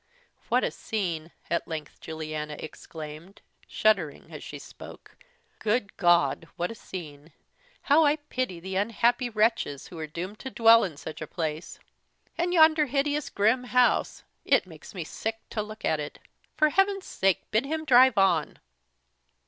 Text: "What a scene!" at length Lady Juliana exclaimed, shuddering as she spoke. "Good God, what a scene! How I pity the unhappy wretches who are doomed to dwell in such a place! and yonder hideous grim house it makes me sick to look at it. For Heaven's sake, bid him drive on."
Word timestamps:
"What 0.49 0.63
a 0.63 0.71
scene!" 0.71 1.29
at 1.47 1.67
length 1.67 1.93
Lady 1.97 2.05
Juliana 2.07 2.55
exclaimed, 2.57 3.39
shuddering 3.67 4.31
as 4.31 4.43
she 4.43 4.57
spoke. 4.57 5.15
"Good 5.59 5.95
God, 5.95 6.47
what 6.55 6.71
a 6.71 6.73
scene! 6.73 7.31
How 7.83 8.03
I 8.03 8.15
pity 8.15 8.59
the 8.59 8.77
unhappy 8.77 9.29
wretches 9.29 9.89
who 9.89 9.99
are 9.99 10.07
doomed 10.07 10.39
to 10.39 10.49
dwell 10.49 10.83
in 10.83 10.97
such 10.97 11.21
a 11.21 11.27
place! 11.27 11.77
and 12.35 12.51
yonder 12.51 12.87
hideous 12.87 13.29
grim 13.29 13.65
house 13.65 14.23
it 14.43 14.65
makes 14.65 14.95
me 14.95 15.03
sick 15.03 15.39
to 15.51 15.61
look 15.61 15.85
at 15.85 15.99
it. 15.99 16.17
For 16.57 16.69
Heaven's 16.69 17.05
sake, 17.05 17.43
bid 17.51 17.67
him 17.67 17.85
drive 17.85 18.17
on." 18.17 18.57